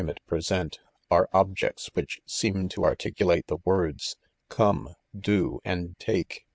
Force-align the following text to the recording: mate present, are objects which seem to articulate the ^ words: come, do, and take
mate 0.03 0.17
present, 0.25 0.79
are 1.11 1.29
objects 1.31 1.91
which 1.93 2.21
seem 2.25 2.67
to 2.67 2.83
articulate 2.83 3.45
the 3.45 3.57
^ 3.57 3.61
words: 3.63 4.17
come, 4.49 4.95
do, 5.15 5.59
and 5.63 5.95
take 5.99 6.47